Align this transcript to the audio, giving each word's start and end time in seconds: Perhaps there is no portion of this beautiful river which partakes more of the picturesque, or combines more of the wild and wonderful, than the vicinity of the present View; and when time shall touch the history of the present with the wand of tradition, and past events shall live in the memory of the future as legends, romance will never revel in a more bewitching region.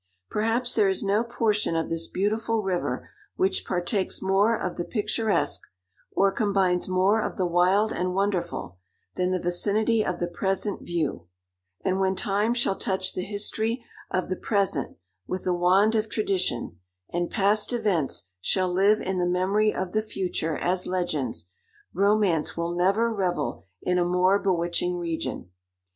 Perhaps 0.31 0.73
there 0.73 0.89
is 0.89 1.03
no 1.03 1.23
portion 1.23 1.75
of 1.75 1.87
this 1.87 2.07
beautiful 2.07 2.63
river 2.63 3.07
which 3.35 3.67
partakes 3.67 4.19
more 4.19 4.57
of 4.59 4.75
the 4.75 4.83
picturesque, 4.83 5.61
or 6.15 6.31
combines 6.31 6.87
more 6.87 7.21
of 7.21 7.37
the 7.37 7.45
wild 7.45 7.91
and 7.91 8.15
wonderful, 8.15 8.79
than 9.13 9.29
the 9.29 9.37
vicinity 9.39 10.03
of 10.03 10.19
the 10.19 10.27
present 10.27 10.81
View; 10.81 11.27
and 11.85 11.99
when 11.99 12.15
time 12.15 12.55
shall 12.55 12.77
touch 12.79 13.13
the 13.13 13.21
history 13.21 13.85
of 14.09 14.27
the 14.27 14.35
present 14.35 14.97
with 15.27 15.43
the 15.43 15.53
wand 15.53 15.93
of 15.93 16.09
tradition, 16.09 16.79
and 17.13 17.29
past 17.29 17.71
events 17.71 18.23
shall 18.41 18.69
live 18.73 19.01
in 19.01 19.19
the 19.19 19.27
memory 19.29 19.71
of 19.71 19.91
the 19.91 20.01
future 20.01 20.57
as 20.57 20.87
legends, 20.87 21.51
romance 21.93 22.57
will 22.57 22.73
never 22.75 23.13
revel 23.13 23.65
in 23.83 23.99
a 23.99 24.03
more 24.03 24.39
bewitching 24.39 24.97
region. 24.97 25.51